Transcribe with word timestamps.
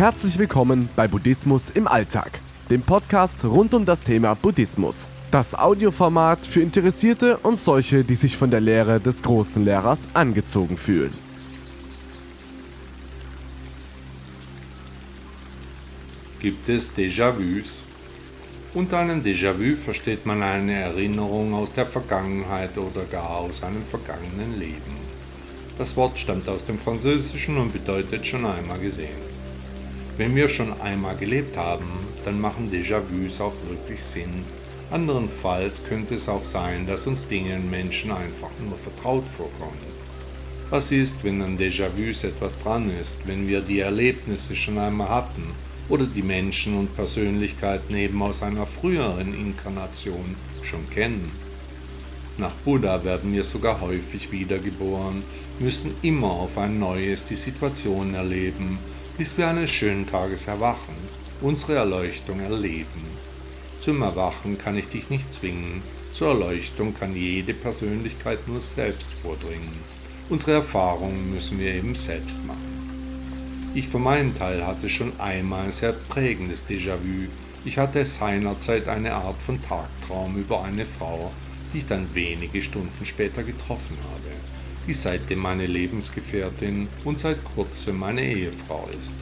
Herzlich 0.00 0.38
willkommen 0.38 0.88
bei 0.96 1.06
Buddhismus 1.06 1.68
im 1.68 1.86
Alltag, 1.86 2.40
dem 2.70 2.80
Podcast 2.80 3.44
rund 3.44 3.74
um 3.74 3.84
das 3.84 4.02
Thema 4.02 4.32
Buddhismus. 4.32 5.06
Das 5.30 5.54
Audioformat 5.54 6.38
für 6.38 6.62
Interessierte 6.62 7.36
und 7.36 7.58
solche, 7.58 8.02
die 8.02 8.14
sich 8.14 8.34
von 8.34 8.50
der 8.50 8.60
Lehre 8.60 8.98
des 8.98 9.22
großen 9.22 9.62
Lehrers 9.62 10.08
angezogen 10.14 10.78
fühlen. 10.78 11.12
Gibt 16.38 16.66
es 16.70 16.96
Déjà-vus? 16.96 17.84
Unter 18.72 19.00
einem 19.00 19.20
Déjà-vu 19.20 19.76
versteht 19.76 20.24
man 20.24 20.42
eine 20.42 20.80
Erinnerung 20.80 21.52
aus 21.52 21.74
der 21.74 21.84
Vergangenheit 21.84 22.78
oder 22.78 23.04
gar 23.04 23.36
aus 23.36 23.62
einem 23.62 23.82
vergangenen 23.82 24.58
Leben. 24.58 24.96
Das 25.76 25.94
Wort 25.98 26.18
stammt 26.18 26.48
aus 26.48 26.64
dem 26.64 26.78
Französischen 26.78 27.58
und 27.58 27.74
bedeutet 27.74 28.26
schon 28.26 28.46
einmal 28.46 28.78
gesehen. 28.78 29.39
Wenn 30.20 30.36
wir 30.36 30.50
schon 30.50 30.78
einmal 30.82 31.16
gelebt 31.16 31.56
haben, 31.56 31.86
dann 32.26 32.38
machen 32.38 32.70
Déjà-vus 32.70 33.40
auch 33.40 33.54
wirklich 33.70 34.02
Sinn. 34.02 34.44
Andernfalls 34.90 35.82
könnte 35.88 36.12
es 36.12 36.28
auch 36.28 36.44
sein, 36.44 36.86
dass 36.86 37.06
uns 37.06 37.26
Dinge 37.26 37.54
und 37.54 37.70
Menschen 37.70 38.10
einfach 38.12 38.50
nur 38.62 38.76
vertraut 38.76 39.26
vorkommen. 39.26 39.80
Was 40.68 40.92
ist, 40.92 41.24
wenn 41.24 41.40
an 41.40 41.56
Déjà-vus 41.56 42.24
etwas 42.24 42.58
dran 42.58 42.90
ist, 43.00 43.16
wenn 43.24 43.48
wir 43.48 43.62
die 43.62 43.80
Erlebnisse 43.80 44.54
schon 44.54 44.76
einmal 44.76 45.08
hatten 45.08 45.54
oder 45.88 46.04
die 46.04 46.22
Menschen 46.22 46.76
und 46.76 46.94
Persönlichkeiten 46.94 47.94
eben 47.94 48.20
aus 48.20 48.42
einer 48.42 48.66
früheren 48.66 49.32
Inkarnation 49.32 50.36
schon 50.60 50.90
kennen? 50.90 51.32
Nach 52.36 52.52
Buddha 52.66 53.02
werden 53.04 53.32
wir 53.32 53.42
sogar 53.42 53.80
häufig 53.80 54.30
wiedergeboren, 54.30 55.22
müssen 55.60 55.94
immer 56.02 56.30
auf 56.30 56.58
ein 56.58 56.78
neues 56.78 57.24
die 57.24 57.36
Situation 57.36 58.12
erleben 58.12 58.78
bis 59.20 59.36
wir 59.36 59.48
eines 59.48 59.68
schönen 59.68 60.06
Tages 60.06 60.46
erwachen, 60.46 60.96
unsere 61.42 61.74
Erleuchtung 61.74 62.40
erleben. 62.40 63.04
Zum 63.78 64.00
Erwachen 64.00 64.56
kann 64.56 64.78
ich 64.78 64.88
dich 64.88 65.10
nicht 65.10 65.30
zwingen, 65.30 65.82
zur 66.10 66.28
Erleuchtung 66.28 66.94
kann 66.94 67.14
jede 67.14 67.52
Persönlichkeit 67.52 68.48
nur 68.48 68.62
selbst 68.62 69.12
vordringen. 69.12 69.74
Unsere 70.30 70.52
Erfahrungen 70.52 71.34
müssen 71.34 71.58
wir 71.58 71.74
eben 71.74 71.94
selbst 71.94 72.46
machen. 72.46 73.70
Ich 73.74 73.88
für 73.88 73.98
meinen 73.98 74.34
Teil 74.34 74.66
hatte 74.66 74.88
schon 74.88 75.12
einmal 75.20 75.66
ein 75.66 75.70
sehr 75.70 75.92
prägendes 75.92 76.64
Déjà-vu. 76.64 77.28
Ich 77.66 77.76
hatte 77.76 78.06
seinerzeit 78.06 78.88
eine 78.88 79.12
Art 79.12 79.38
von 79.42 79.60
Tagtraum 79.60 80.38
über 80.38 80.64
eine 80.64 80.86
Frau, 80.86 81.30
die 81.74 81.78
ich 81.78 81.86
dann 81.86 82.08
wenige 82.14 82.62
Stunden 82.62 83.04
später 83.04 83.42
getroffen 83.42 83.98
habe 84.14 84.59
die 84.90 84.94
seitdem 84.94 85.38
meine 85.38 85.66
Lebensgefährtin 85.66 86.88
und 87.04 87.16
seit 87.16 87.44
kurzem 87.44 88.00
meine 88.00 88.24
Ehefrau 88.24 88.88
ist. 88.98 89.14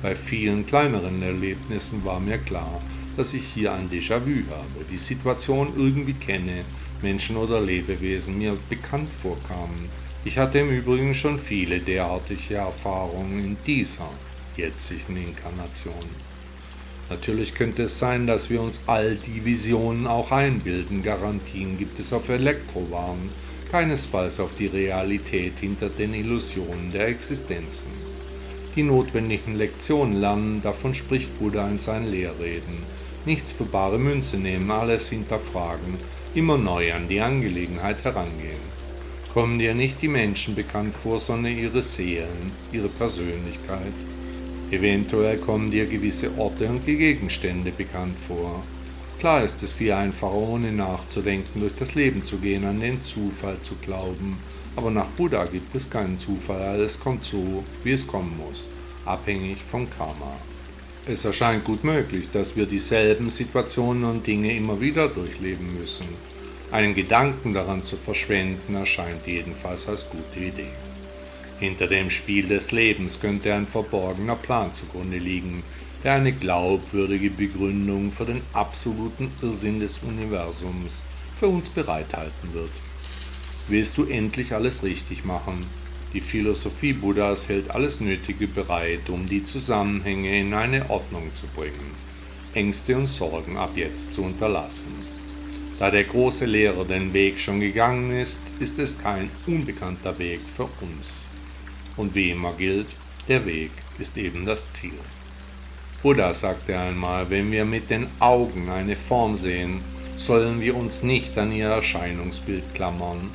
Bei 0.00 0.14
vielen 0.14 0.64
kleineren 0.64 1.20
Erlebnissen 1.22 2.04
war 2.04 2.20
mir 2.20 2.38
klar, 2.38 2.80
dass 3.16 3.34
ich 3.34 3.42
hier 3.42 3.72
ein 3.72 3.90
Déjà-vu 3.90 4.48
habe, 4.48 4.84
die 4.88 4.96
Situation 4.96 5.72
irgendwie 5.76 6.12
kenne, 6.12 6.64
Menschen 7.02 7.36
oder 7.36 7.60
Lebewesen 7.60 8.38
mir 8.38 8.56
bekannt 8.70 9.12
vorkamen. 9.12 9.88
Ich 10.24 10.38
hatte 10.38 10.60
im 10.60 10.70
Übrigen 10.70 11.16
schon 11.16 11.36
viele 11.36 11.80
derartige 11.80 12.54
Erfahrungen 12.54 13.44
in 13.44 13.56
dieser 13.66 14.08
jetzigen 14.56 15.16
Inkarnation. 15.16 16.31
Natürlich 17.12 17.52
könnte 17.52 17.82
es 17.82 17.98
sein, 17.98 18.26
dass 18.26 18.48
wir 18.48 18.62
uns 18.62 18.80
all 18.86 19.16
die 19.16 19.44
Visionen 19.44 20.06
auch 20.06 20.30
einbilden. 20.30 21.02
Garantien 21.02 21.76
gibt 21.76 21.98
es 21.98 22.10
auf 22.10 22.30
Elektrowaren, 22.30 23.28
keinesfalls 23.70 24.40
auf 24.40 24.52
die 24.58 24.66
Realität 24.66 25.58
hinter 25.60 25.90
den 25.90 26.14
Illusionen 26.14 26.90
der 26.90 27.08
Existenzen. 27.08 27.90
Die 28.74 28.82
notwendigen 28.82 29.56
Lektionen 29.56 30.16
lernen, 30.22 30.62
davon 30.62 30.94
spricht 30.94 31.38
Buddha 31.38 31.68
in 31.68 31.76
seinen 31.76 32.10
Lehrreden. 32.10 32.78
Nichts 33.26 33.52
für 33.52 33.66
bare 33.66 33.98
Münze 33.98 34.38
nehmen, 34.38 34.70
alles 34.70 35.10
hinterfragen, 35.10 35.98
immer 36.34 36.56
neu 36.56 36.94
an 36.94 37.08
die 37.08 37.20
Angelegenheit 37.20 38.04
herangehen. 38.04 38.72
Kommen 39.34 39.58
dir 39.58 39.74
nicht 39.74 40.00
die 40.00 40.08
Menschen 40.08 40.54
bekannt 40.54 40.94
vor, 40.94 41.18
sondern 41.18 41.58
ihre 41.58 41.82
Seelen, 41.82 42.52
ihre 42.72 42.88
Persönlichkeit. 42.88 43.92
Eventuell 44.72 45.36
kommen 45.36 45.70
dir 45.70 45.84
gewisse 45.84 46.30
Orte 46.38 46.66
und 46.66 46.86
Gegenstände 46.86 47.70
bekannt 47.72 48.16
vor. 48.26 48.62
Klar 49.18 49.44
ist 49.44 49.62
es 49.62 49.74
viel 49.74 49.92
einfacher, 49.92 50.32
ohne 50.32 50.72
nachzudenken, 50.72 51.60
durch 51.60 51.74
das 51.74 51.94
Leben 51.94 52.24
zu 52.24 52.38
gehen, 52.38 52.64
an 52.64 52.80
den 52.80 53.02
Zufall 53.02 53.60
zu 53.60 53.74
glauben. 53.76 54.38
Aber 54.74 54.90
nach 54.90 55.08
Buddha 55.08 55.44
gibt 55.44 55.74
es 55.74 55.90
keinen 55.90 56.16
Zufall, 56.16 56.62
alles 56.62 56.98
kommt 56.98 57.22
so, 57.22 57.62
wie 57.84 57.92
es 57.92 58.06
kommen 58.06 58.34
muss, 58.38 58.70
abhängig 59.04 59.58
vom 59.62 59.86
Karma. 59.90 60.38
Es 61.06 61.26
erscheint 61.26 61.64
gut 61.64 61.84
möglich, 61.84 62.30
dass 62.30 62.56
wir 62.56 62.64
dieselben 62.64 63.28
Situationen 63.28 64.04
und 64.04 64.26
Dinge 64.26 64.56
immer 64.56 64.80
wieder 64.80 65.06
durchleben 65.06 65.78
müssen. 65.78 66.06
Einen 66.70 66.94
Gedanken 66.94 67.52
daran 67.52 67.84
zu 67.84 67.96
verschwenden 67.96 68.74
erscheint 68.74 69.26
jedenfalls 69.26 69.86
als 69.86 70.08
gute 70.08 70.40
Idee. 70.40 70.72
Hinter 71.62 71.86
dem 71.86 72.10
Spiel 72.10 72.48
des 72.48 72.72
Lebens 72.72 73.20
könnte 73.20 73.54
ein 73.54 73.68
verborgener 73.68 74.34
Plan 74.34 74.72
zugrunde 74.72 75.18
liegen, 75.18 75.62
der 76.02 76.14
eine 76.14 76.32
glaubwürdige 76.32 77.30
Begründung 77.30 78.10
für 78.10 78.24
den 78.24 78.40
absoluten 78.52 79.30
Irrsinn 79.40 79.78
des 79.78 79.98
Universums 79.98 81.04
für 81.38 81.46
uns 81.46 81.70
bereithalten 81.70 82.52
wird. 82.52 82.72
Willst 83.68 83.96
du 83.96 84.06
endlich 84.06 84.52
alles 84.52 84.82
richtig 84.82 85.24
machen? 85.24 85.66
Die 86.12 86.20
Philosophie 86.20 86.94
Buddhas 86.94 87.48
hält 87.48 87.70
alles 87.70 88.00
Nötige 88.00 88.48
bereit, 88.48 89.08
um 89.08 89.24
die 89.24 89.44
Zusammenhänge 89.44 90.40
in 90.40 90.54
eine 90.54 90.90
Ordnung 90.90 91.32
zu 91.32 91.46
bringen, 91.46 91.94
Ängste 92.54 92.96
und 92.96 93.06
Sorgen 93.06 93.56
ab 93.56 93.70
jetzt 93.76 94.14
zu 94.14 94.24
unterlassen. 94.24 94.90
Da 95.78 95.92
der 95.92 96.02
große 96.02 96.44
Lehrer 96.44 96.84
den 96.84 97.12
Weg 97.12 97.38
schon 97.38 97.60
gegangen 97.60 98.10
ist, 98.10 98.40
ist 98.58 98.80
es 98.80 98.98
kein 98.98 99.30
unbekannter 99.46 100.18
Weg 100.18 100.40
für 100.56 100.68
uns. 100.80 101.28
Und 101.96 102.14
wie 102.14 102.30
immer 102.30 102.52
gilt, 102.54 102.96
der 103.28 103.44
Weg 103.46 103.70
ist 103.98 104.16
eben 104.16 104.46
das 104.46 104.70
Ziel. 104.72 104.98
Buddha 106.02 106.34
sagte 106.34 106.76
einmal, 106.76 107.30
wenn 107.30 107.52
wir 107.52 107.64
mit 107.64 107.90
den 107.90 108.08
Augen 108.18 108.70
eine 108.70 108.96
Form 108.96 109.36
sehen, 109.36 109.80
sollen 110.16 110.60
wir 110.60 110.76
uns 110.76 111.02
nicht 111.02 111.38
an 111.38 111.52
ihr 111.52 111.68
Erscheinungsbild 111.68 112.74
klammern. 112.74 113.30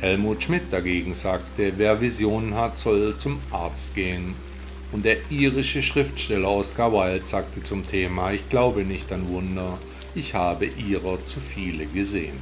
Helmut 0.00 0.42
Schmidt 0.42 0.72
dagegen 0.72 1.14
sagte, 1.14 1.74
wer 1.76 2.00
Visionen 2.00 2.56
hat, 2.56 2.76
soll 2.76 3.16
zum 3.18 3.40
Arzt 3.52 3.94
gehen. 3.94 4.34
Und 4.90 5.04
der 5.04 5.30
irische 5.30 5.82
Schriftsteller 5.82 6.48
Oscar 6.48 6.92
Wilde 6.92 7.24
sagte 7.24 7.62
zum 7.62 7.86
Thema, 7.86 8.32
ich 8.32 8.48
glaube 8.48 8.84
nicht 8.84 9.12
an 9.12 9.28
Wunder, 9.28 9.78
ich 10.14 10.34
habe 10.34 10.66
ihrer 10.66 11.24
zu 11.24 11.40
viele 11.40 11.86
gesehen. 11.86 12.36